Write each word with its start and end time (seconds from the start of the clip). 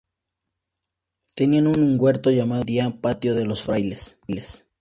Tenían 1.35 1.67
un 1.67 1.95
huerto 2.01 2.31
llamado 2.31 2.61
hoy 2.63 2.79
en 2.79 2.89
día 2.91 3.01
patio 3.01 3.35
de 3.35 3.45
los 3.45 3.61
Frailes. 3.61 4.17